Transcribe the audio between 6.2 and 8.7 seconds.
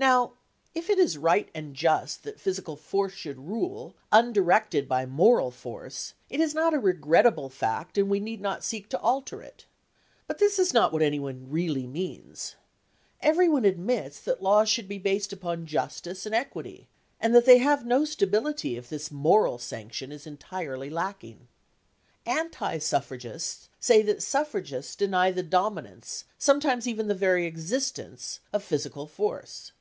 it is not a regrettable fact, and we need not